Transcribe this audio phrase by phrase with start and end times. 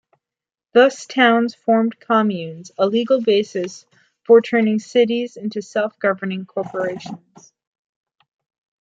[0.73, 3.85] Thus towns formed communes, a legal basis
[4.25, 7.53] for turning the cities into self-governing corporations.